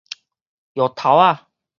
[0.73, 1.45] 藥頭仔